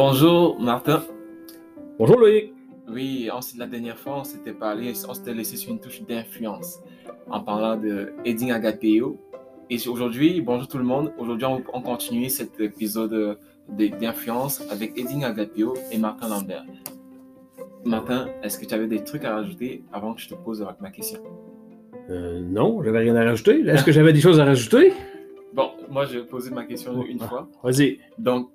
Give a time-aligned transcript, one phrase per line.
[0.00, 1.02] Bonjour Martin.
[1.98, 2.54] Bonjour Loïc.
[2.88, 6.78] Oui, la dernière fois, on s'était parlé, on s'était laissé sur une touche d'influence
[7.28, 9.18] en parlant de Edin Agateo.
[9.68, 11.12] Et aujourd'hui, bonjour tout le monde.
[11.18, 16.64] Aujourd'hui, on, continue cet épisode d'influence avec Edin Agateo et Martin Lambert.
[17.84, 20.90] Martin, est-ce que tu avais des trucs à rajouter avant que je te pose ma
[20.90, 21.18] question?
[22.08, 23.62] Euh, non, j'avais rien à rajouter.
[23.66, 24.92] Est-ce que j'avais des choses à rajouter?
[25.54, 27.48] Bon, moi, je vais poser ma question une fois.
[27.64, 27.98] Vas-y.
[28.16, 28.50] Donc,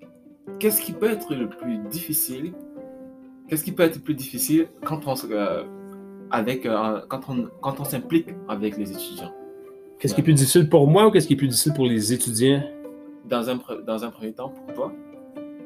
[0.60, 2.54] qu'est-ce qui peut être le plus difficile?
[3.48, 5.64] Qu'est-ce qui peut être le plus difficile quand on, euh,
[6.32, 9.34] avec, euh, quand on, quand on s'implique avec les étudiants?
[10.00, 12.14] Qu'est-ce qui est plus difficile pour moi ou qu'est-ce qui est plus difficile pour les
[12.14, 12.64] étudiants?
[13.26, 14.94] Dans un, dans un premier temps pour toi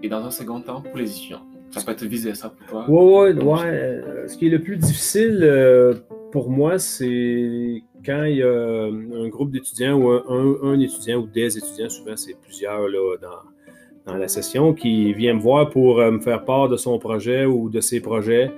[0.04, 1.42] et dans un second temps pour les étudiants.
[1.72, 2.90] Ça peut être vice-versa pour toi.
[2.90, 3.60] Ouais, ouais, ouais.
[3.66, 9.28] Euh, ce qui est le plus difficile pour moi, c'est quand il y a un
[9.28, 13.57] groupe d'étudiants ou un, un, étudiant ou des étudiants, souvent c'est plusieurs là, dans,
[14.08, 17.46] dans la session qui vient me voir pour euh, me faire part de son projet
[17.46, 18.52] ou de ses projets,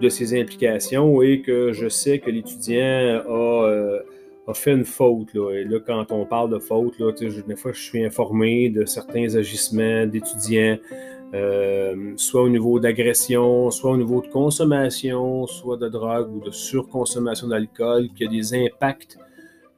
[0.00, 4.00] de ses implications et que je sais que l'étudiant a, euh,
[4.48, 5.32] a, fait une faute.
[5.34, 5.52] Là.
[5.52, 9.36] Et là, quand on parle de faute, là, des fois, je suis informé de certains
[9.36, 10.78] agissements d'étudiants,
[11.34, 16.50] euh, soit au niveau d'agression, soit au niveau de consommation, soit de drogue ou de
[16.50, 19.16] surconsommation d'alcool, qui a des impacts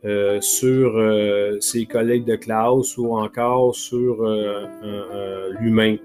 [0.05, 5.97] euh, sur euh, ses collègues de classe ou encore sur euh, l'humain.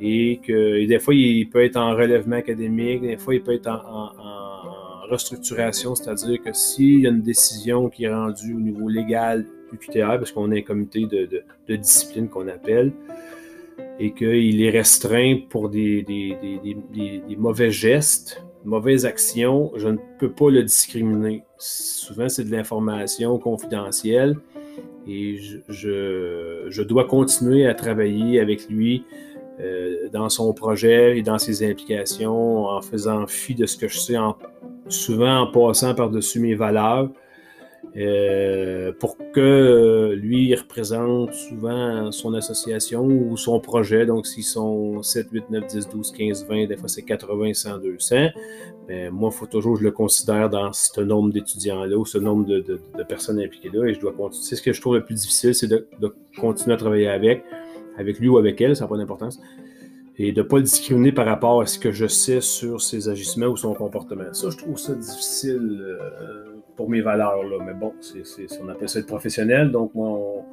[0.00, 3.68] Et que des fois, il peut être en relèvement académique, des fois, il peut être
[3.68, 4.10] en,
[5.08, 10.18] restructuration, c'est-à-dire que s'il y a une décision qui est rendue au niveau légal UQTR,
[10.18, 11.42] parce qu'on a un comité de,
[11.76, 12.92] discipline qu'on appelle,
[13.98, 16.04] et qu'il est restreint pour des
[17.38, 21.44] mauvais gestes, mauvaise action, je ne peux pas le discriminer.
[21.58, 24.36] Souvent, c'est de l'information confidentielle
[25.06, 29.04] et je, dois continuer à travailler avec lui
[29.60, 33.98] euh, dans son projet et dans ses implications en faisant fi de ce que je
[33.98, 34.16] sais,
[34.88, 37.10] souvent en passant par-dessus mes valeurs.
[37.96, 44.04] Euh, pour que lui représente souvent son association ou son projet.
[44.04, 47.78] Donc, s'ils sont 7, 8, 9, 10, 12, 15, 20, des fois c'est 80, 100,
[47.78, 48.16] 200,
[48.86, 52.18] ben, moi, il faut toujours que je le considère dans ce nombre d'étudiants-là ou ce
[52.18, 54.44] nombre de, personnes impliquées là et je dois continuer.
[54.44, 55.88] C'est ce que je trouve le plus difficile, c'est de,
[56.38, 57.42] continuer à travailler avec,
[57.96, 59.40] avec lui ou avec elle, ça n'a pas d'importance
[60.20, 63.08] et de ne pas le discriminer par rapport à ce que je sais sur ses
[63.08, 64.24] agissements ou son comportement.
[64.32, 66.47] Ça, je trouve ça difficile euh,
[66.78, 67.42] pour mes valeurs.
[67.42, 67.58] Là.
[67.66, 68.22] Mais bon, c'est,
[68.62, 69.72] on appelle ça être professionnel.
[69.72, 70.44] Donc, moi,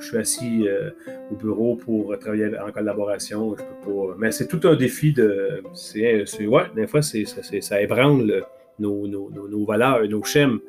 [0.00, 0.90] je suis assis euh,
[1.30, 3.54] au bureau pour travailler en collaboration.
[3.56, 5.62] Je peux pas, mais c'est tout un défi de.
[5.74, 8.42] C'est, ouais, des fois, c'est, ça ébranle
[8.78, 10.60] nos, nos, nos, valeurs, nos schèmes.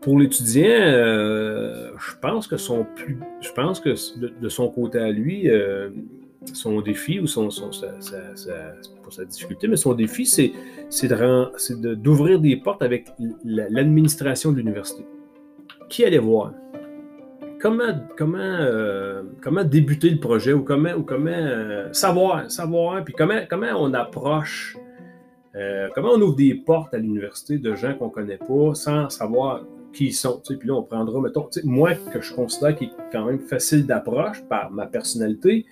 [0.00, 3.90] Pour l'étudiant, euh, je pense que son plus, je pense que
[4.40, 5.48] de, son côté à lui,
[6.52, 10.52] son défi ou son, sa, sa, difficulté, mais son défi, c'est,
[11.70, 13.08] d'ouvrir des portes avec
[13.44, 15.04] l'administration de l'université.
[15.88, 16.52] Qui allait voir?
[17.60, 23.14] Comment, comment, euh, comment débuter le projet ou comment, ou comment euh, savoir, savoir, puis
[23.16, 24.76] comment, comment on approche,
[25.54, 29.08] euh, comment on ouvre des portes à l'université de gens qu'on ne connaît pas sans
[29.10, 30.40] savoir qui ils sont.
[30.44, 34.42] Puis là, on prendra, mettons, moi, que je considère qui est quand même facile d'approche
[34.48, 35.66] par ma personnalité,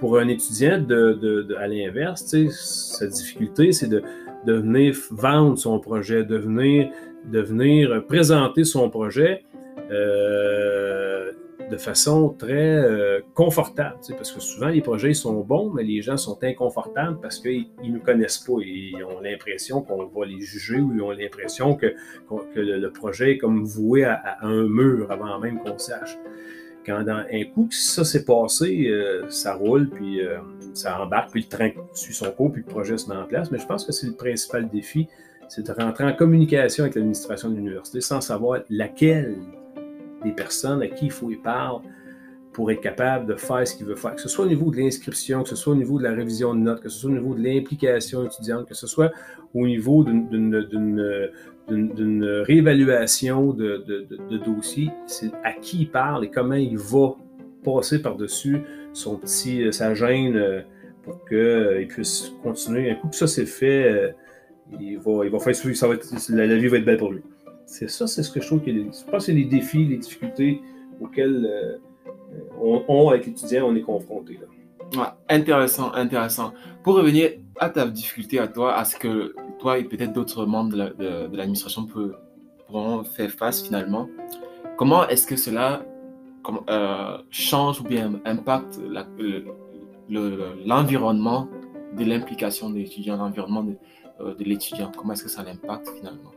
[0.00, 4.02] pour un étudiant, de, à l'inverse, sa difficulté, c'est de,
[4.46, 6.90] venir vendre son projet, de venir,
[7.24, 9.44] de venir présenter son projet
[9.90, 11.32] euh,
[11.70, 13.96] de façon très euh, confortable.
[14.10, 17.90] Parce que souvent, les projets sont bons, mais les gens sont inconfortables parce qu'ils ne
[17.90, 21.74] nous connaissent pas et ils ont l'impression qu'on va les juger ou ils ont l'impression
[21.74, 21.94] que,
[22.54, 26.18] que le, projet est comme voué à, à un mur avant même qu'on sache.
[26.84, 30.38] Quand dans un coup ça s'est passé, euh, ça roule, puis euh,
[30.74, 33.50] ça embarque, puis le train suit son cours, puis le projet se met en place.
[33.50, 35.08] Mais je pense que c'est le principal défi,
[35.48, 39.36] c'est de rentrer en communication avec l'administration de l'université sans savoir laquelle
[40.22, 41.80] des personnes à qui il faut y parler
[42.52, 44.76] pour être capable de faire ce qu'il veut faire, que ce soit au niveau de
[44.76, 47.14] l'inscription, que ce soit au niveau de la révision de notes, que ce soit au
[47.14, 49.10] niveau de l'implication étudiante, que ce soit
[49.54, 51.30] au niveau d'une
[51.68, 57.16] réévaluation de, de, de, dossier, c'est à qui il parle et comment il va
[57.64, 58.62] passer par-dessus
[58.92, 60.60] son petit, euh, sa gêne euh,
[61.02, 62.90] pour qu'il euh, puisse continuer.
[62.90, 64.14] Un coup que ça c'est fait,
[64.78, 65.94] il va, il va faire ça va
[66.28, 67.22] la, vie va être belle pour lui.
[67.66, 70.60] C'est ça, c'est ce que je trouve que je pense c'est les défis, les difficultés
[71.00, 71.80] auxquels
[72.60, 74.38] on, avec l'étudiant, on est confronté.
[74.94, 75.16] Là.
[75.28, 76.52] intéressant, intéressant.
[76.82, 79.34] Pour revenir à ta difficulté, à toi, à ce que
[79.72, 84.08] et peut-être d'autres membres de l'administration pourront faire face finalement,
[84.76, 85.84] comment est-ce que cela
[86.68, 88.78] euh, change ou bien impacte
[90.08, 91.48] l'environnement
[91.96, 93.74] de l'implication de l'étudiant, l'environnement de,
[94.20, 94.92] euh, l'étudiant?
[94.96, 96.32] Comment est-ce que ça l'impacte finalement?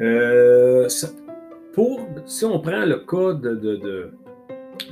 [0.00, 0.88] Euh,
[1.72, 4.12] pour, Si on prend le cas de,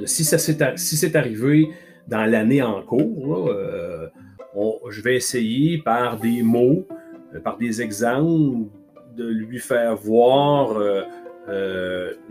[0.04, 1.70] si, ça si c'est arrivé
[2.08, 4.08] dans l'année en cours, euh,
[4.88, 6.86] je vais essayer par des mots,
[7.42, 8.68] par des exemples,
[9.16, 10.78] de lui faire voir
[11.48, 12.28] le,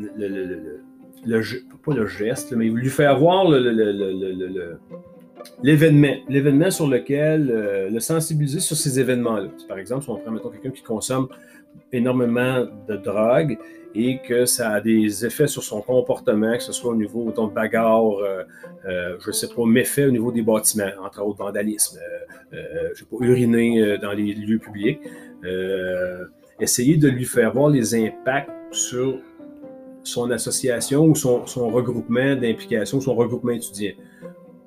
[1.84, 4.78] pas le geste, mais lui faire voir le,
[5.63, 9.50] l'événement, l'événement sur lequel euh, le sensibiliser sur ces événements-là.
[9.68, 11.28] Par exemple, si on prend mettons, quelqu'un qui consomme
[11.92, 13.58] énormément de drogue
[13.96, 17.54] et que ça a des effets sur son comportement, que ce soit au niveau de
[17.54, 18.44] bagarre, euh,
[18.86, 22.00] euh, je ne sais pas, méfaits au niveau des bâtiments, entre autres vandalisme,
[22.52, 25.00] je ne sais pas, uriner dans les lieux publics,
[26.60, 29.20] essayer de lui faire voir les impacts sur
[30.04, 33.94] son association ou son regroupement d'implication, son regroupement étudiant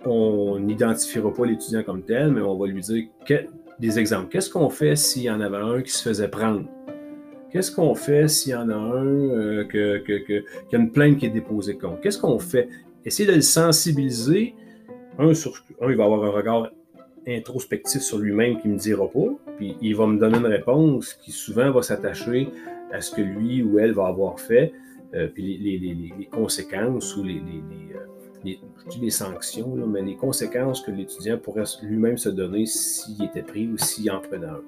[0.05, 3.05] on n'identifiera pas l'étudiant comme tel, mais on va lui dire
[3.79, 4.29] des exemples.
[4.29, 6.65] Qu'est-ce qu'on fait s'il y en avait un qui se faisait prendre?
[7.51, 11.31] Qu'est-ce qu'on fait s'il y en a un euh, qui a une plainte qui est
[11.31, 12.01] déposée contre?
[12.01, 12.69] Qu'est-ce qu'on fait?
[13.05, 14.55] Essayer de le sensibiliser.
[15.19, 16.71] Un, sur, un, il va avoir un regard
[17.27, 21.15] introspectif sur lui-même qui ne me dira pas, puis il va me donner une réponse
[21.15, 22.49] qui souvent va s'attacher
[22.93, 24.73] à ce que lui ou elle va avoir fait,
[25.15, 27.99] euh, puis les, conséquences ou les, euh,
[28.45, 28.61] les,
[29.01, 33.77] les sanctions, mais les conséquences que l'étudiant pourrait lui-même se donner s'il était pris ou
[33.77, 34.63] s'il en prenait un.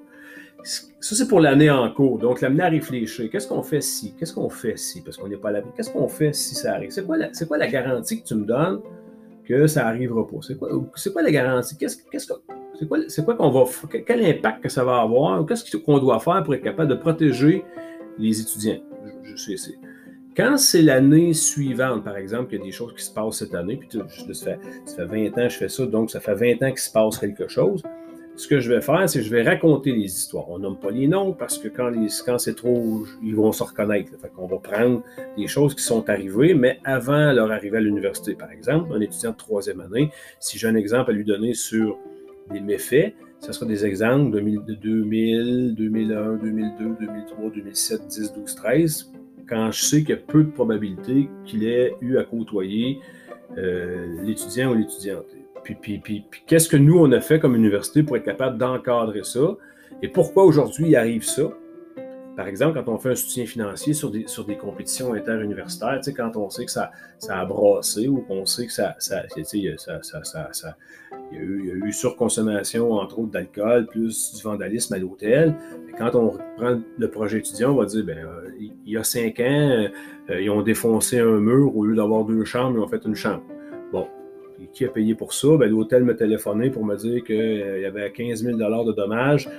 [0.63, 2.19] Ça, c'est pour l'année en cours.
[2.19, 3.29] Donc, l'amener à réfléchir.
[3.31, 4.13] Qu'est-ce qu'on fait si?
[4.15, 5.01] Qu'est-ce qu'on fait si?
[5.01, 5.61] Parce qu'on n'est pas à.
[5.75, 6.91] Qu'est-ce qu'on fait si ça arrive?
[6.91, 8.81] C'est quoi, la, garantie que tu me donnes
[9.43, 10.37] que ça n'arrivera pas?
[10.41, 11.77] C'est quoi, la garantie?
[11.77, 11.97] Qu'est-ce,
[13.07, 13.65] c'est quoi, qu'on va,
[14.05, 15.45] quel impact que ça va avoir?
[15.45, 17.63] Qu'est-ce qu'on doit faire pour être capable de protéger
[18.17, 18.79] les étudiants?
[20.35, 23.53] Quand c'est l'année suivante, par exemple, qu'il y a des choses qui se passent cette
[23.53, 24.05] année, puis ça
[24.45, 26.79] fait, ça fait 20 ans que je fais ça, donc ça fait 20 ans qu'il
[26.79, 27.83] se passe quelque chose,
[28.41, 30.49] ce que je vais faire, c'est que je vais raconter les histoires.
[30.49, 31.91] On nomme pas les noms parce que quand,
[32.39, 34.11] c'est trop, ils vont se reconnaître.
[34.19, 35.03] Fait qu'on va prendre
[35.37, 38.33] des choses qui sont arrivées, mais avant leur arrivée à l'université.
[38.33, 40.09] Par exemple, un étudiant de troisième année,
[40.39, 41.99] si j'ai un exemple à lui donner sur
[42.49, 49.11] des méfaits, ce sera des exemples de 2000, 2001, 2002, 2003, 2007, 10, 12, 13
[49.47, 52.99] quand je sais qu'il y a peu de probabilité qu'il ait eu à côtoyer
[53.57, 55.25] euh, l'étudiant ou l'étudiante.
[55.63, 58.57] Puis, puis, puis, puis qu'est-ce que nous, on a fait comme université pour être capable
[58.57, 59.55] d'encadrer ça?
[60.01, 61.43] Et pourquoi aujourd'hui il arrive ça?
[62.35, 66.37] Par exemple, quand on fait un soutien financier sur des, sur des compétitions interuniversitaires, quand
[66.37, 69.23] on sait que ça, ça a brassé ou qu'on sait que ça, ça,
[70.01, 70.77] ça, ça
[71.31, 74.97] y a eu, il y a eu surconsommation, entre autres, d'alcool, plus du vandalisme à
[74.97, 75.55] l'hôtel.
[75.97, 79.39] Quand on reprend le projet étudiant, on va dire, ben, euh, il y a cinq
[79.39, 79.87] ans,
[80.29, 83.15] euh, ils ont défoncé un mur, au lieu d'avoir deux chambres, ils ont fait une
[83.15, 83.43] chambre.
[84.73, 85.57] Qui a payé pour ça?
[85.57, 89.49] Ben, l'hôtel m'a téléphoné pour me dire qu'il y avait 15 000 de dommages.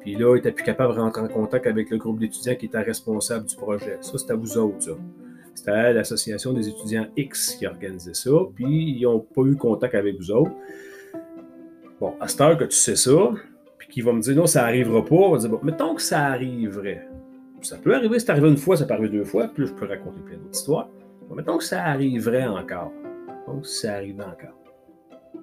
[0.00, 2.66] Puis là, il n'était plus capable de rentrer en contact avec le groupe d'étudiants qui
[2.66, 3.98] était responsable du projet.
[4.00, 4.92] Ça, c'est à vous autres, ça.
[5.54, 10.16] C'était l'association des étudiants X qui organisait ça, puis ils n'ont pas eu contact avec
[10.16, 10.52] vous autres.
[12.00, 13.32] Bon, à cette heure que tu sais ça,
[13.78, 16.02] puis qu'il va me dire non, ça n'arrivera pas, on va dire bon, mettons que
[16.02, 17.06] ça arriverait.
[17.60, 19.86] Ça peut arriver, c'est arrivé une fois, ça peut arriver deux fois, puis je peux
[19.86, 20.88] raconter plein d'autres histoires.
[21.28, 22.90] Bon, mettons que ça arriverait encore.
[23.46, 24.58] Donc, ça arrive encore.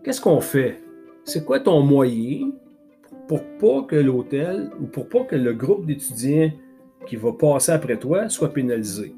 [0.03, 0.81] Qu'est-ce qu'on fait?
[1.23, 2.51] C'est quoi ton moyen
[3.27, 6.51] pour pas que l'hôtel ou pour pas que le groupe d'étudiants
[7.05, 9.15] qui va passer après toi soit pénalisé?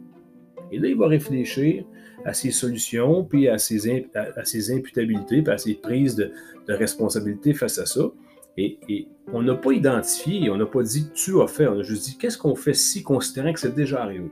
[0.71, 1.85] Et là, il va réfléchir
[2.23, 6.31] à ses solutions, puis à ses, à, ses imputabilités, puis à ses prises de,
[6.67, 8.09] responsabilité face à ça.
[8.55, 11.83] Et, et on n'a pas identifié, on n'a pas dit tu as fait, on a
[11.83, 14.29] juste dit qu'est-ce qu'on fait si, considérant que c'est déjà arrivé?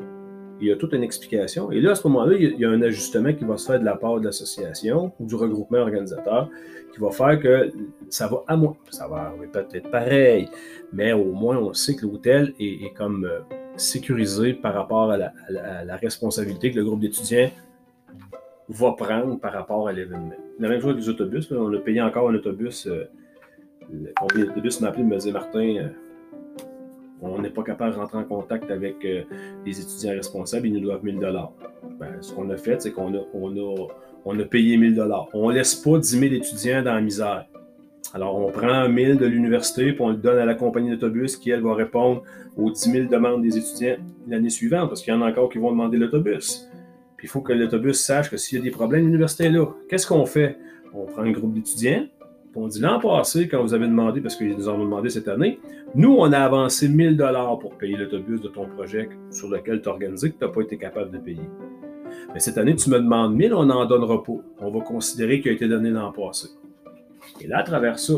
[0.62, 1.72] Il y a toute une explication.
[1.72, 3.86] Et là, à ce moment-là, il y a un ajustement qui va se faire de
[3.86, 6.50] la part de l'association ou du regroupement organisateur
[6.94, 7.72] qui va faire que
[8.10, 8.76] ça va à moins.
[8.90, 10.50] Ça va peut-être pareil,
[10.92, 13.40] mais au moins, on sait que l'hôtel est, comme euh,
[13.78, 17.50] sécurisé par rapport à la, responsabilité que le groupe d'étudiants
[18.68, 20.36] va prendre par rapport à l'événement.
[20.60, 21.52] La même chose avec les autobus.
[21.52, 22.88] on a payé encore un autobus.
[22.88, 23.10] Euh,
[23.92, 25.88] le compagnie d'autobus m'a appelé, me Martin, euh,
[27.22, 29.24] on n'est pas capable de rentrer en contact avec euh,
[29.66, 31.52] les étudiants responsables, ils nous doivent 1000 dollars.
[32.00, 33.88] Ben, ce qu'on a fait, c'est qu'on a, on a,
[34.26, 35.28] on a payé 1000 dollars.
[35.34, 37.46] On ne laisse pas 10 000 étudiants dans la misère.
[38.14, 41.52] Alors, on prend 1000 de l'université, puis on le donne à la compagnie d'autobus qui,
[41.52, 42.24] elle, va répondre
[42.58, 43.98] aux 10 000 demandes des étudiants
[44.28, 46.68] l'année suivante, parce qu'il y en a encore qui vont demander l'autobus.
[47.18, 49.66] Puis il faut que l'autobus sache que s'il y a des problèmes, l'université est là.
[49.90, 50.58] Qu'est-ce qu'on fait?
[50.94, 52.06] On prend un groupe d'étudiants,
[52.60, 55.60] on dit l'an passé, quand vous avez demandé, parce qu'ils nous ont demandé cette année,
[55.96, 59.90] nous, on a avancé 1000 dollars pour payer l'autobus de ton projet sur lequel tu
[59.90, 61.50] as organisé que tu n'as pas été capable de payer.
[62.34, 64.34] Mais cette année, tu me demandes 1000, on n'en donnera pas.
[64.60, 66.50] On va considérer qu'il a été donné l'an passé.
[67.42, 68.14] Et là, à travers ça,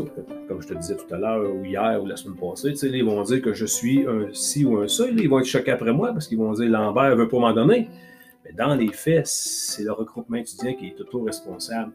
[0.48, 3.22] comme je te disais tout à l'heure, ou hier, ou la semaine passée, ils vont
[3.22, 5.04] dire que je suis un ci ou un ça.
[5.08, 7.52] Ils vont être choqués après moi parce qu'ils vont dire Lambert ne veut pas m'en
[7.52, 7.88] donner.
[8.44, 11.92] Mais dans les faits, c'est le regroupement étudiant qui est auto-responsable.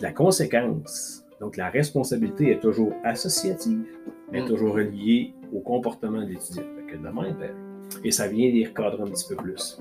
[0.00, 3.84] La conséquence, donc la responsabilité est toujours associative,
[4.30, 4.46] mais mm.
[4.46, 6.62] toujours reliée au comportement de l'étudiant.
[7.02, 7.54] Ben,
[8.04, 9.80] et ça vient les recadrer un petit peu plus.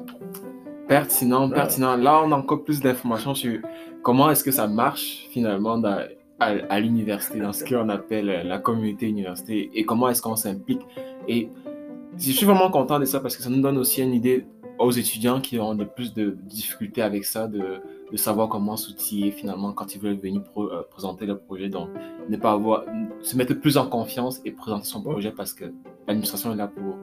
[0.88, 1.98] Pertinent, pertinent.
[1.98, 3.60] Là, on a encore plus d'informations sur
[4.02, 5.80] comment est-ce que ça marche finalement
[6.40, 10.82] à, l'université, dans ce qu'on appelle la communauté université, et comment est-ce qu'on s'implique.
[11.28, 11.50] Et
[12.18, 14.46] je suis vraiment content de ça parce que ça nous donne aussi une idée
[14.80, 19.32] aux étudiants qui ont de plus de difficultés avec ça, de, de savoir comment s'outiller
[19.32, 21.70] finalement quand ils veulent venir euh, présenter leur projet.
[21.70, 21.90] Donc,
[22.30, 22.86] ne pas avoir,
[23.22, 25.66] se mettre plus en confiance et présenter son projet parce que
[26.08, 26.98] l'administration est là pour,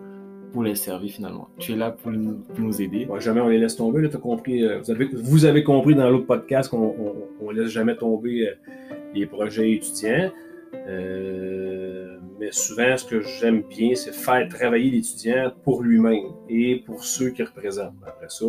[0.53, 1.49] pour les servir finalement.
[1.59, 3.09] Tu es là pour nous, nous aider.
[3.19, 4.03] jamais on les laisse tomber.
[4.03, 7.71] Là, as compris, euh, vous, avez, vous avez compris dans l'autre podcast qu'on ne laisse
[7.71, 8.55] jamais tomber euh,
[9.15, 10.31] les projets étudiants.
[12.39, 17.31] mais souvent, ce que j'aime bien, c'est faire travailler l'étudiant pour lui-même et pour ceux
[17.31, 17.95] qu'il représente.
[18.07, 18.45] Après ça,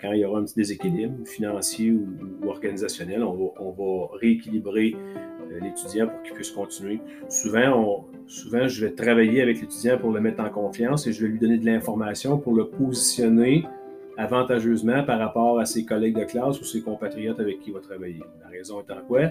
[0.00, 6.08] quand il y aura un petit déséquilibre financier ou, organisationnel, on va, rééquilibrer euh, l'étudiant
[6.08, 7.00] pour qu'il puisse continuer.
[7.28, 11.28] Souvent, souvent, je vais travailler avec l'étudiant pour le mettre en confiance et je vais
[11.28, 13.64] lui donner de l'information pour le positionner
[14.16, 17.80] avantageusement par rapport à ses collègues de classe ou ses compatriotes avec qui il va
[17.80, 18.20] travailler.
[18.42, 19.30] La raison étant quoi?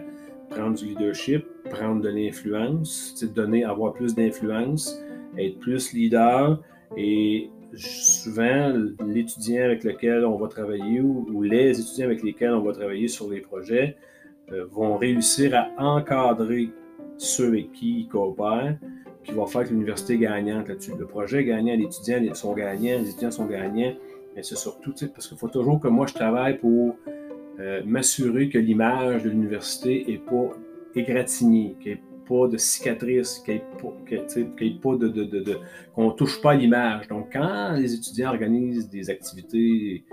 [0.50, 5.00] Prendre du leadership, prendre de l'influence, donner, avoir plus d'influence,
[5.38, 6.60] être plus leader
[6.98, 8.74] et souvent,
[9.06, 13.30] l'étudiant avec lequel on va travailler ou, les étudiants avec lesquels on va travailler sur
[13.30, 13.98] les projets
[14.52, 16.70] euh, vont réussir à encadrer
[17.18, 18.78] ceux avec qui ils coopèrent,
[19.24, 20.94] qui va faire que l'université est gagnante là-dessus.
[20.98, 23.94] Le projet est gagnant, les étudiants sont gagnants, les étudiants sont gagnants,
[24.36, 26.96] mais c'est surtout, parce qu'il faut toujours que moi je travaille pour
[27.60, 30.56] euh, m'assurer que l'image de l'université n'est pas
[30.96, 32.00] égratignée, qu'elle
[32.30, 35.58] pas de cicatrices, qu'il pas de, de, de,
[35.96, 37.08] qu'on touche pas l'image.
[37.08, 40.06] Donc, quand les étudiants organisent des activités,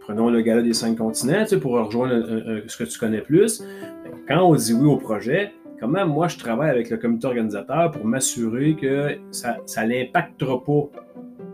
[0.00, 4.42] prenons le gala des cinq continents, pour rejoindre ce que tu connais plus, ben, quand
[4.42, 8.76] on dit oui au projet, comment moi je travaille avec le comité organisateur pour m'assurer
[8.76, 10.90] que ça, ça n'impactera pas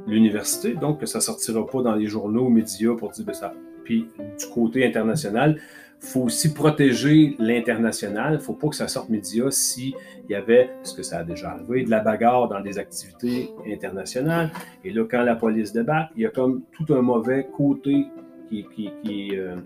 [0.08, 3.54] l'université, donc que ça ne sortira pas dans les journaux, médias pour dire ben, ça.
[3.84, 4.06] Puis
[4.38, 5.60] du côté international,
[6.00, 8.32] faut aussi protéger l'international.
[8.32, 9.94] Il ne faut pas que ça sorte média s'il
[10.28, 14.50] y avait, ce que ça a déjà arrivé, de la bagarre dans des activités internationales.
[14.84, 18.06] Et là, quand la police débarque, il y a comme tout un mauvais côté
[18.48, 19.56] qui, euh,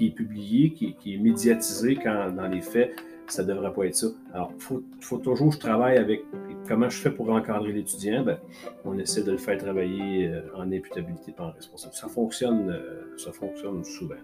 [0.00, 2.92] est publié, qui, est médiatisé quand dans les faits,
[3.28, 4.08] ça ne devrait pas être ça.
[4.34, 6.24] Alors, il faut, toujours que je travaille avec
[6.66, 8.24] comment je fais pour encadrer l'étudiant?
[8.24, 8.38] Ben,
[8.84, 11.94] on essaie de le faire travailler euh, en imputabilité par responsable.
[11.94, 14.16] Ça fonctionne, euh, ça fonctionne souvent.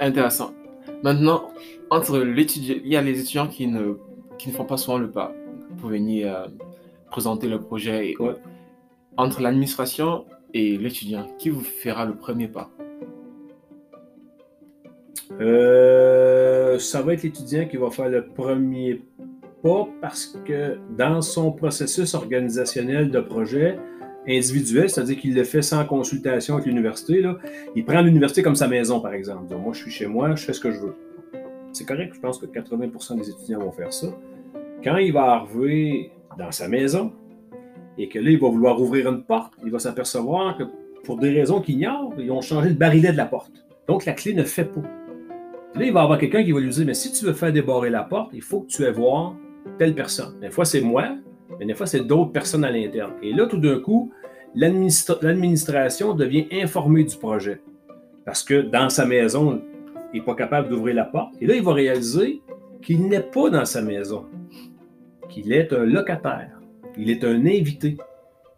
[0.00, 0.52] Intéressant.
[1.02, 1.50] Maintenant,
[1.90, 3.94] entre l'étudiant, il y a les étudiants qui ne,
[4.38, 5.32] qui ne font pas souvent le pas
[5.78, 6.46] pour venir euh,
[7.10, 8.10] présenter le projet.
[8.10, 8.16] Et,
[9.16, 12.70] Entre l'administration et l'étudiant, qui vous fera le premier pas?
[15.40, 19.02] Euh, Ça va être l'étudiant qui va faire le premier
[19.62, 23.78] pas parce que dans son processus organisationnel de projet,
[24.28, 27.22] individuel, c'est-à-dire qu'il le fait sans consultation avec l'université.
[27.74, 29.54] Il prend l'université comme sa maison, par exemple.
[29.56, 30.94] moi, je suis chez moi, je fais ce que je veux.
[31.72, 34.08] C'est correct, je pense que 80% des étudiants vont faire ça.
[34.84, 37.12] Quand il va arriver dans sa maison
[37.98, 40.64] et que là, il va vouloir ouvrir une porte, il va s'apercevoir que
[41.04, 43.52] pour des raisons qu'il ignore, ils ont changé le barillet de la porte.
[43.88, 44.82] Donc, la clé ne fait pas.
[45.74, 47.52] là, il va y avoir quelqu'un qui va lui dire, mais si tu veux faire
[47.52, 49.34] débarrer la porte, il faut que tu ailles voir
[49.78, 50.38] telle personne.
[50.40, 51.16] Des fois, c'est moi,
[51.58, 53.12] mais des fois, c'est d'autres personnes à l'interne.
[53.22, 54.12] Et là, tout d'un coup,
[54.54, 57.60] l'administration devient informée du projet.
[58.24, 59.62] Parce que dans sa maison,
[60.12, 61.34] il n'est pas capable d'ouvrir la porte.
[61.40, 62.42] Et là, il va réaliser
[62.82, 64.26] qu'il n'est pas dans sa maison,
[65.28, 66.60] qu'il est un locataire,
[66.98, 67.96] il est un invité.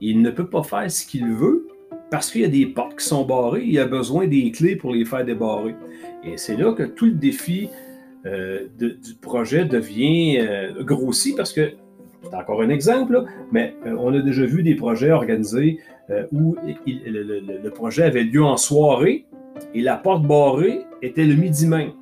[0.01, 1.67] Il ne peut pas faire ce qu'il veut
[2.11, 4.93] parce qu'il y a des portes qui sont barrées, il a besoin des clés pour
[4.93, 5.75] les faire débarrer.
[6.25, 7.69] Et c'est là que tout le défi
[8.27, 11.73] euh, du projet devient euh, grossi parce que
[12.25, 15.79] c'est encore un exemple, mais euh, on a déjà vu des projets organisés
[16.11, 19.27] euh, où le, projet avait lieu en soirée
[19.75, 21.93] et la porte barrée était le midi même.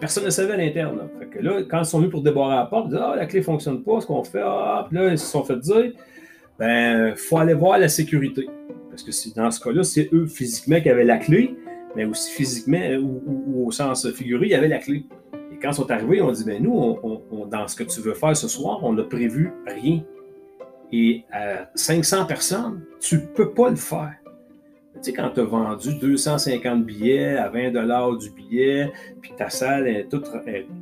[0.00, 0.98] Personne ne savait à l'interne.
[1.40, 1.62] Là.
[1.68, 3.82] quand ils sont venus pour débarrer la porte, ils disaient Ah, la clé ne fonctionne
[3.82, 5.92] pas, ce qu'on fait Ah, puis là, ils se sont fait dire
[6.58, 8.48] Ben, faut aller voir la sécurité.
[8.90, 11.54] Parce que dans ce cas-là, c'est eux physiquement qui avaient la clé,
[11.94, 15.04] mais aussi physiquement ou, au sens figuré, il y avait la clé.
[15.60, 16.98] Quand ils sont arrivés, on dit, ben nous,
[17.50, 20.02] dans ce que tu veux faire ce soir, on n'a prévu rien.
[20.92, 24.14] Et à 500 personnes, tu ne peux pas le faire.
[24.94, 29.86] Tu sais, quand tu as vendu 250 billets à 20 du billet, puis ta salle,
[29.88, 30.22] est tout,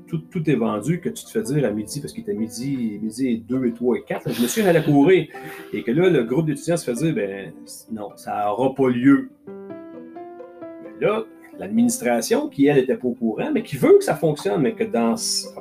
[0.09, 3.43] tout, est vendu, que tu te fais dire à midi, parce qu'il était midi, midi
[3.49, 5.27] 2 et 3 et 4, je me suis allé courir,
[5.73, 7.53] et que là, le groupe d'étudiants se fait dire, ben
[7.91, 9.31] non, ça n'aura pas lieu.
[9.49, 11.25] Mais là,
[11.59, 14.85] l'administration, qui elle n'était pas au courant, mais qui veut que ça fonctionne, mais que
[14.85, 15.15] dans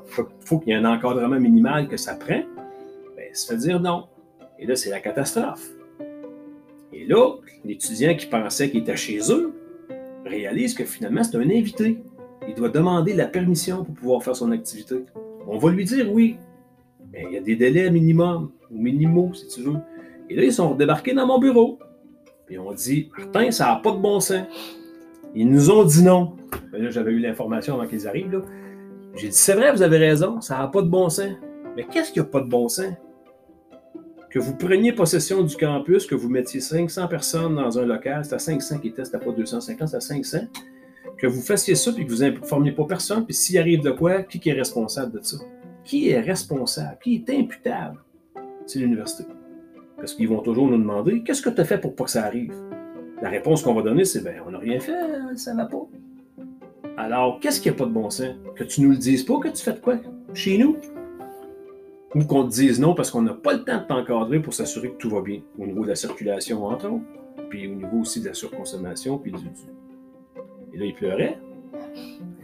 [0.06, 2.42] faut, qu'il y ait un encadrement minimal que ça prend,
[3.16, 4.06] ben, se fait dire non.
[4.60, 5.70] Et là, c'est la catastrophe.
[6.92, 7.36] Et là,
[7.66, 9.54] l'étudiant qui pensait qu'il était chez eux
[10.26, 12.00] réalise que finalement, c'est un invité.
[12.48, 14.96] Il doit demander la permission pour pouvoir faire son activité.
[15.48, 16.38] On va lui dire oui.
[17.12, 19.78] Mais il y a des délais minimum, ou minimaux, si tu veux.
[20.30, 21.78] Et là, ils sont débarqués dans mon bureau.
[22.46, 24.46] Puis on dit Martin, ça n'a pas de bon sens.
[25.36, 26.36] Ils nous ont dit non.
[26.72, 28.44] là, j'avais eu l'information avant qu'ils arrivent.
[29.16, 31.32] J'ai dit c'est vrai, vous avez raison, ça n'a pas de bon sens.
[31.76, 32.94] Mais qu'est-ce qui n'a pas de bon sens?
[34.34, 38.34] que vous preniez possession du campus, que vous mettiez 500 personnes dans un local, c'est
[38.34, 40.40] à 500 qui était, c'était pas 250, c'est à 500,
[41.20, 44.24] que vous fassiez ça puis que vous informiez pas personne, puis s'il arrive de quoi,
[44.24, 45.38] qui est responsable de ça?
[45.84, 46.98] Qui est responsable?
[47.04, 48.00] Qui est imputable?
[48.66, 49.26] C'est l'université.
[49.98, 52.24] Parce qu'ils vont toujours nous demander qu'est-ce que tu as fait pour pas que ça
[52.24, 52.56] arrive?
[53.24, 54.94] La réponse qu'on va donner, c'est ben, on n'a rien fait,
[55.36, 55.88] ça va pas.
[56.98, 58.36] Alors, qu'est-ce qui n'a pas de bon sens?
[58.56, 59.96] Que tu nous le dises pas, que tu fais quoi?
[60.34, 60.78] Chez nous?
[62.16, 64.92] ou qu'on te dise non parce qu'on n'a pas le temps de t'encadrer pour s'assurer
[64.92, 67.04] que tout va bien, au niveau de la circulation, entre autres,
[67.50, 69.40] puis au niveau aussi de la surconsommation, puis du,
[70.74, 71.40] Et là, il pleurait.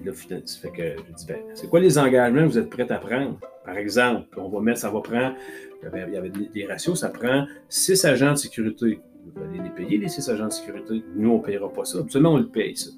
[0.02, 0.14] Et là,
[0.46, 2.98] ça fait que je dis, ben, c'est quoi les engagements que vous êtes prêts à
[2.98, 3.40] prendre?
[3.66, 5.36] Par exemple, on va mettre, ça va prendre,
[5.84, 9.00] il y avait des, ratios, ça prend six agents de sécurité.
[9.26, 11.04] Vous allez les payer, les six agents de sécurité.
[11.16, 12.00] Nous, on ne payera pas ça.
[12.00, 12.90] Absolument, on le paye, ça.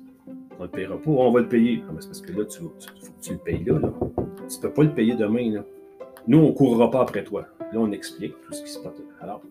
[0.59, 1.83] On ne le payera pas, on va le payer.
[1.87, 3.93] Ah, c'est parce que là, faut que tu le payes là, là.
[4.47, 5.63] Tu ne peux pas le payer demain, là.
[6.27, 7.45] Nous, on ne courra pas après toi.
[7.59, 8.93] Là, on explique tout ce qui se passe.
[9.21, 9.41] Alors,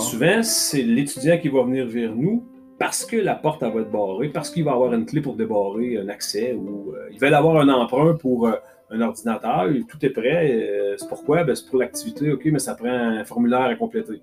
[0.00, 2.44] souvent, c'est l'étudiant qui va venir vers nous
[2.78, 5.98] parce que la porte va être barrée, parce qu'il va avoir une clé pour débarrer
[5.98, 8.52] un accès ou euh, il va avoir un emprunt pour euh,
[8.90, 9.68] un ordinateur.
[9.88, 10.50] tout est prêt.
[10.52, 11.44] Euh, c'est pourquoi?
[11.44, 14.20] Ben, c'est pour l'activité, OK, mais ça prend un formulaire à compléter.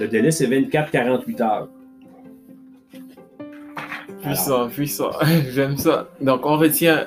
[0.00, 1.68] Le délai, c'est 24-48 heures.
[4.22, 5.10] Puissant, puissant.
[5.50, 6.08] J'aime ça.
[6.20, 7.06] Donc, on retient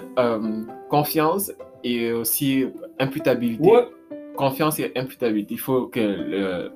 [0.89, 1.51] confiance
[1.83, 2.65] et aussi
[2.99, 3.69] imputabilité.
[4.35, 5.55] Confiance et imputabilité.
[5.55, 6.71] Il faut que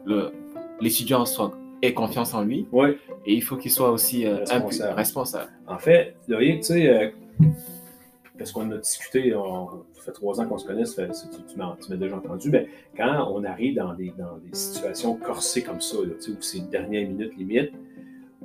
[0.82, 1.52] l'étudiant soit
[1.84, 2.66] ait confiance en lui.
[2.72, 2.98] Ouais.
[3.26, 4.44] Et il faut qu'il soit aussi euh,
[4.96, 5.52] responsable.
[5.68, 7.10] En fait, tu sais, euh,
[8.44, 9.34] parce qu'on a discuté,
[9.94, 13.78] ça fait trois ans qu'on se connaît, tu, m'as déjà entendu, mais quand on arrive
[13.78, 14.12] dans des,
[14.52, 17.72] situations corsées comme ça, où c'est dernière minute limite,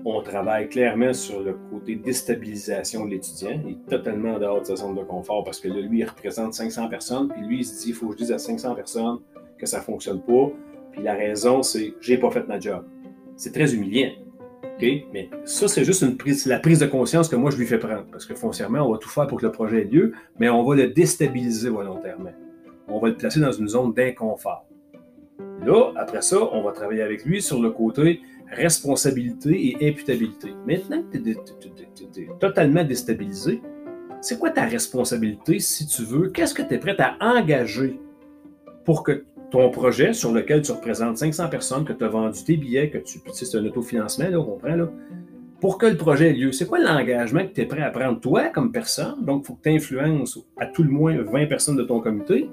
[0.04, 3.60] on travaille clairement sur le côté déstabilisation de l'étudiant.
[3.66, 6.54] Il est totalement dehors de sa zone de confort parce que là, lui, il représente
[6.54, 9.18] 500 personnes, puis lui, il se dit, il faut que je dise à 500 personnes
[9.58, 10.52] que ça ne fonctionne pas.
[10.92, 12.84] Puis la raison, c'est, j'ai pas fait ma job.
[13.34, 14.12] C'est très humiliant.
[14.80, 16.04] Mais ça, c'est juste
[16.46, 18.04] la prise de conscience que moi, je lui fais prendre.
[18.10, 20.64] Parce que foncièrement, on va tout faire pour que le projet ait lieu, mais on
[20.64, 22.32] va le déstabiliser volontairement.
[22.88, 24.66] On va le placer dans une zone d'inconfort.
[25.64, 30.54] Là, après ça, on va travailler avec lui sur le côté responsabilité et imputabilité.
[30.66, 33.60] Maintenant que tu es, totalement déstabilisé,
[34.20, 36.30] c'est quoi ta responsabilité si tu veux?
[36.30, 37.98] Qu'est-ce que tu es prêt à engager
[38.84, 42.56] pour que ton projet sur lequel tu représentes 500 personnes, que tu as vendu tes
[42.56, 44.88] billets, que tu, c'est un autofinancement, là, on comprend, là,
[45.60, 48.20] pour que le projet ait lieu, c'est quoi l'engagement que tu es prêt à prendre
[48.20, 49.24] toi comme personne?
[49.24, 52.48] Donc, il faut que tu influences à tout le moins 20 personnes de ton comité.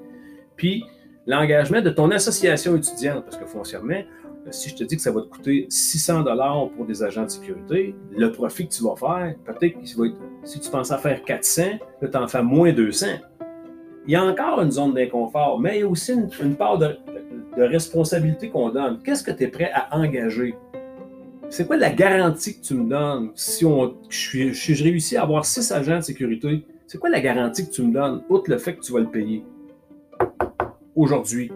[0.56, 0.84] Puis,
[1.26, 5.12] l'engagement de ton association étudiante, parce que foncièrement, euh, si je te dis que ça
[5.12, 8.96] va te coûter 600 dollars pour des agents de sécurité, le profit que tu vas
[8.96, 9.86] faire, peut-être que
[10.44, 11.62] si tu pensais faire 400,
[12.02, 13.06] là, tu en fais moins 200.
[14.06, 16.96] Il y a encore une zone d'inconfort, mais il y a aussi une, part de,
[17.56, 19.00] responsabilité qu'on donne.
[19.02, 20.54] Qu'est-ce que tu es prêt à engager?
[21.48, 25.44] C'est quoi la garantie que tu me donnes si, on, je, je réussis à avoir
[25.44, 26.64] 6 agents de sécurité?
[26.86, 29.10] C'est quoi la garantie que tu me donnes, outre le fait que tu vas le
[29.10, 29.44] payer?
[30.94, 31.50] Aujourd'hui,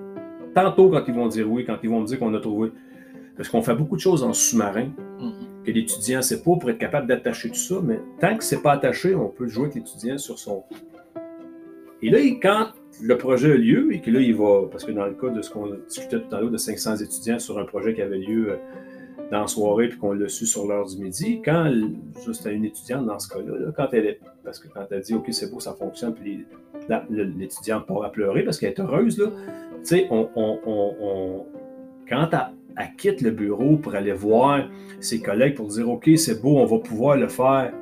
[0.54, 2.72] Tantôt, quand ils vont dire oui, quand ils vont me dire qu'on a trouvé.
[3.36, 5.64] Parce qu'on fait beaucoup de choses en sous-marin mm-hmm.
[5.64, 8.54] que l'étudiant ne sait pas pour être capable d'attacher tout ça, mais tant que ce
[8.54, 10.64] n'est pas attaché, on peut jouer avec l'étudiant sur son.
[12.02, 12.68] Et là, quand
[13.02, 14.68] le projet a lieu et que là, il va.
[14.70, 17.38] Parce que dans le cas de ce qu'on discutait tout à l'heure de 500 étudiants
[17.38, 18.56] sur un projet qui avait lieu euh,
[19.30, 21.72] dans la soirée puis qu'on l'a su sur l'heure du midi, quand
[22.32, 24.20] c'était une étudiante dans ce cas-là, quand elle est.
[24.44, 26.44] Parce que quand elle dit OK, c'est beau, ça fonctionne, puis
[27.10, 29.26] l'étudiante part à pleurer parce qu'elle est heureuse, là
[29.80, 31.46] tu sais, on,
[32.08, 34.68] quand elle, quitte le bureau pour aller voir
[35.00, 37.72] ses collègues pour dire OK, c'est beau, on va pouvoir le faire,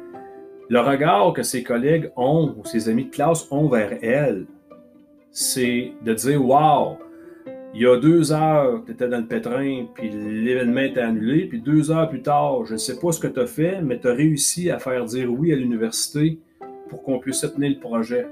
[0.68, 4.46] le regard que ses collègues ont ou ses amis de classe ont vers elle,
[5.30, 6.98] c'est de dire Wow,
[7.74, 11.60] il y a deux heures, tu étais dans le pétrin, puis l'événement était annulé, puis
[11.60, 14.08] deux heures plus tard, je ne sais pas ce que tu as fait, mais tu
[14.08, 16.38] as réussi à faire dire oui à l'université
[16.88, 18.26] pour qu'on puisse tenir le projet.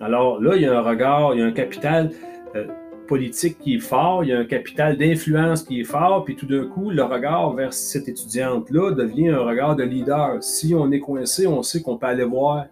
[0.00, 2.10] Alors là, il y a un regard, il y a un capital
[2.54, 2.66] euh,
[3.08, 6.46] politique qui est fort, il y a un capital d'influence qui est fort, puis tout
[6.46, 10.36] d'un coup, le regard vers cette étudiante-là devient un regard de leader.
[10.40, 12.66] Si on est coincé, on sait qu'on peut aller voir,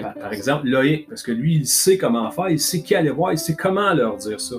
[0.00, 3.10] par, par exemple, Loïc, parce que lui, il sait comment faire, il sait qui aller
[3.10, 4.56] voir, il sait comment leur dire ça.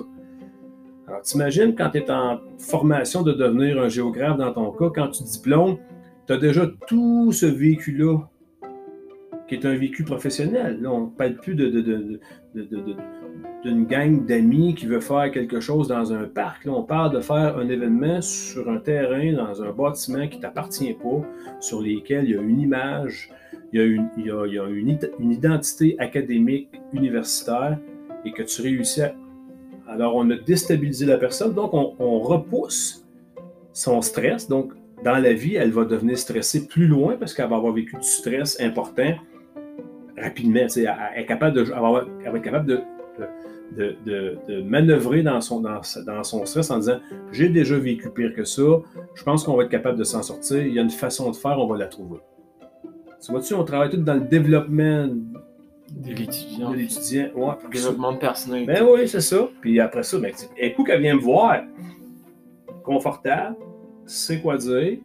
[1.06, 5.08] Alors, t'imagines quand tu es en formation de devenir un géographe dans ton cas, quand
[5.08, 5.78] tu diplômes,
[6.26, 8.18] tu as déjà tout ce vécu-là
[9.48, 10.78] qui est un vécu professionnel.
[10.82, 12.20] Là, on ne parle plus de,
[13.62, 16.64] d'une gang d'amis qui veut faire quelque chose dans un parc.
[16.64, 20.42] Là, on parle de faire un événement sur un terrain, dans un bâtiment qui ne
[20.42, 21.26] t'appartient pas,
[21.60, 23.30] sur lesquels il y a une image,
[23.72, 27.78] il y a une, il y a, une, une identité académique universitaire
[28.24, 29.12] et que tu réussis à
[29.88, 33.06] alors, on a déstabilisé la personne, donc on, repousse
[33.72, 34.46] son stress.
[34.46, 34.72] Donc,
[35.02, 38.02] dans la vie, elle va devenir stressée plus loin parce qu'elle va avoir vécu du
[38.06, 39.14] stress important
[40.18, 40.66] rapidement.
[40.76, 42.80] Elle, est capable de, elle va être capable de,
[43.76, 45.82] de, manœuvrer dans son, dans,
[46.22, 46.98] son stress en disant
[47.32, 48.62] J'ai déjà vécu pire que ça,
[49.14, 51.36] je pense qu'on va être capable de s'en sortir, il y a une façon de
[51.36, 52.18] faire, on va la trouver.
[53.24, 56.70] Tu vois-tu, on travaille tout dans le développement de l'étudiant.
[56.70, 57.54] De l'étudiant, ouais.
[57.72, 58.66] Développement de personnel.
[58.66, 59.48] Ben oui, c'est ça.
[59.60, 61.62] Puis après ça, ben, un coup qu'elle vient me voir,
[62.84, 63.56] confortable,
[64.06, 64.98] sait quoi dire,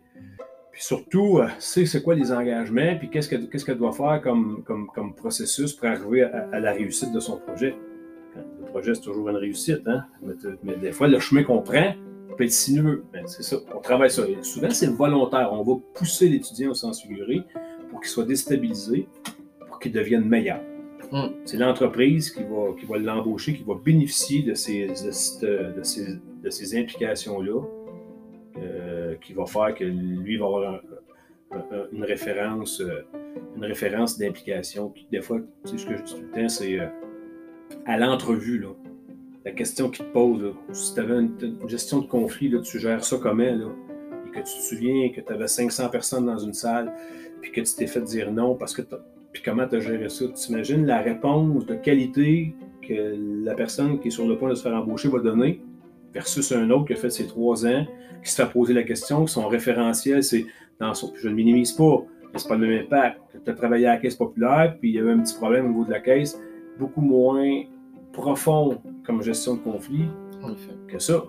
[0.74, 5.14] puis surtout, euh, c'est quoi les engagements, puis qu'est-ce qu'elle doit faire comme, comme, comme,
[5.14, 7.76] processus pour arriver à, la réussite de son projet.
[8.74, 10.04] Projet, c'est toujours une réussite, hein?
[10.64, 11.94] mais, des fois, le chemin qu'on prend
[12.36, 13.04] peut être sinueux.
[13.14, 14.24] Ben, c'est ça, on travaille ça.
[14.28, 15.50] Et souvent, c'est volontaire.
[15.54, 17.44] On va pousser l'étudiant au sens figuré
[17.90, 19.08] pour qu'il soit déstabilisé,
[19.68, 20.60] pour qu'il devienne meilleur.
[21.12, 21.28] Hmm.
[21.46, 26.08] C'est l'entreprise qui va, qui va l'embaucher, qui va bénéficier de ces, de, ces,
[26.44, 27.62] de ces implications-là,
[28.58, 30.82] euh, qui va faire que lui va avoir
[31.92, 33.06] une référence, euh,
[33.56, 34.92] une référence d'implication.
[35.12, 36.88] Des fois, tu sais, ce que je dis tout le temps, c'est euh,
[37.86, 38.70] à l'entrevue, là,
[39.46, 43.04] la question qu'il te pose, si tu avais une, gestion de conflit, là, tu gères
[43.04, 43.68] ça comment, là,
[44.26, 46.94] et que tu te souviens que tu avais 500 personnes dans une salle,
[47.42, 48.82] puis que tu t'es fait dire non parce que
[49.34, 50.26] puis comment tu as géré ça?
[50.28, 52.56] Tu imagines la réponse de qualité
[52.88, 55.62] que la personne qui est sur le point de se faire embaucher va donner
[56.14, 57.86] versus un autre qui a fait ses trois ans,
[58.24, 60.46] qui se fait poser la question, son référentiel, c'est
[60.80, 61.12] dans son.
[61.16, 63.20] Je ne minimise pas, mais c'est pas le même impact.
[63.44, 65.70] Tu as travaillé à la caisse populaire, puis il y avait un petit problème au
[65.70, 66.40] niveau de la caisse,
[66.80, 67.64] beaucoup moins
[68.12, 70.06] profond comme gestion de conflit
[70.88, 71.24] que ça.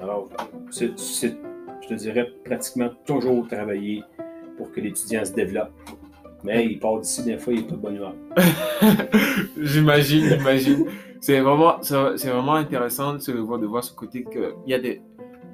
[0.00, 0.28] Alors,
[0.70, 4.02] c'est, je te dirais, pratiquement toujours travailler
[4.56, 5.72] pour que l'étudiant se développe.
[6.42, 8.14] Mais il part d'ici, des fois, il est pas de bonne humeur.
[9.58, 10.84] j'imagine, j'imagine.
[11.20, 14.78] C'est vraiment, c'est vraiment intéressant de voir, de voir ce côté que il y a
[14.78, 15.00] des,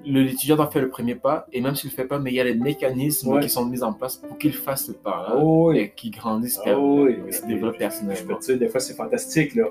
[0.04, 2.34] l'étudiant doit faire le premier pas, et même s'il ne le fait pas, mais il
[2.36, 5.72] y a les mécanismes qui sont mis en place pour qu'il fasse ce pas-là, oh
[5.72, 7.32] et qu'il grandisse, oh oui.
[7.32, 8.38] se développe personnellement.
[8.48, 9.54] des fois, c'est fantastique.
[9.54, 9.66] Là.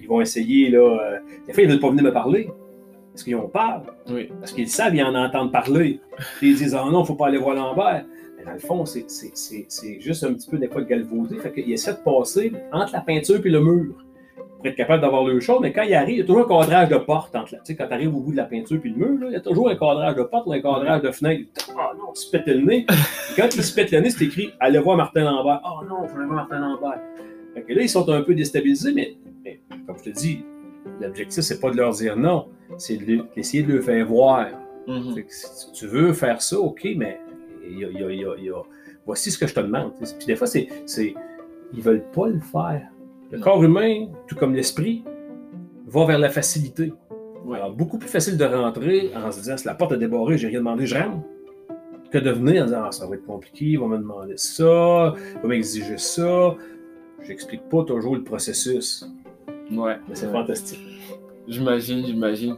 [0.00, 2.50] Ils vont essayer, là, euh, des fois, ils ne veulent pas venir me parler.
[3.12, 3.82] Parce qu'ils ont peur.
[4.10, 4.30] Oui.
[4.40, 6.00] Parce qu'ils savent, ils en entendent parler.
[6.42, 8.04] ils disent, oh non, il ne faut pas aller voir Lambert
[8.46, 11.36] dans le fond, c'est juste un petit peu des fois galvaudé.
[11.38, 14.05] Fait qu'il essaie de passer entre la peinture et le mur
[14.56, 15.60] pour être capable d'avoir le chaud.
[15.60, 17.76] Mais quand il arrive, il y a toujours un cadrage de porte entre Tu sais,
[17.76, 19.40] quand tu arrives au bout de la peinture puis le mur, là, il y a
[19.40, 21.48] toujours un cadrage de porte, un cadrage de fenêtre.
[21.76, 22.86] Ah oh non, il se pète le nez.
[23.36, 25.60] quand il se pète le nez, c'est écrit Allez voir Martin Lambert.
[25.64, 27.00] Oh non, il faut aller voir Martin Lambert.
[27.54, 29.16] Fait que là, ils sont un peu déstabilisés, mais,
[29.86, 30.44] comme je te dis,
[31.00, 34.48] l'objectif, c'est pas de leur dire non, c'est d'essayer de, le faire voir.
[34.86, 35.24] Mm-hmm.
[35.28, 37.18] Si tu veux faire ça, OK, mais
[39.06, 39.92] voici ce que je te demande.
[39.98, 41.14] Puis des fois, c'est, c'est,
[41.72, 42.88] ils veulent pas le faire.
[43.30, 45.04] Le corps humain, tout comme l'esprit,
[45.86, 46.92] va vers la facilité.
[47.52, 50.48] Alors, beaucoup plus facile de rentrer en se disant, si la porte est débarrée, j'ai
[50.48, 51.24] rien demandé, je rentre,
[52.10, 55.14] que de venir en disant, ah, ça va être compliqué, il va me demander ça,
[55.34, 56.54] il va m'exiger ça.
[57.22, 59.08] J'explique pas toujours le processus.
[59.72, 59.96] Ouais.
[60.08, 60.80] Mais c'est fantastique.
[61.48, 62.56] J'imagine, j'imagine.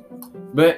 [0.54, 0.74] Ben,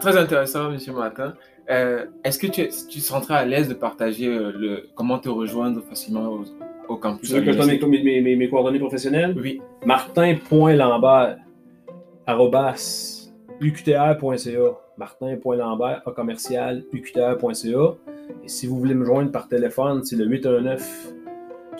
[0.00, 0.78] très intéressant, M.
[0.94, 1.34] Martin.
[1.70, 5.82] Euh, est-ce que tu, tu seras à l'aise de partager euh, le, comment te rejoindre
[5.82, 6.42] facilement
[6.90, 7.28] au, campus?
[7.28, 9.36] Tu veux que je donne mes, mes, mes, coordonnées professionnelles?
[9.40, 9.60] Oui.
[9.84, 11.38] Martin.lambert,
[12.26, 14.78] arrobas, uqtr.ca.
[14.96, 17.94] Martin.lambert, a commercial, uqtr.ca.
[18.44, 21.14] Et si vous voulez me joindre par téléphone, c'est le 819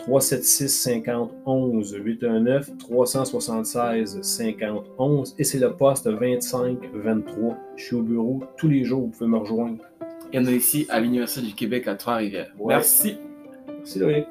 [0.01, 7.57] 376 5011 819 376 5011 et c'est le poste 2523.
[7.75, 9.83] Je suis au bureau tous les jours, vous pouvez me rejoindre.
[10.33, 12.51] Et on est ici à l'Université du Québec à Trois-Rivières.
[12.65, 13.17] Merci.
[13.67, 14.25] Merci Loïc.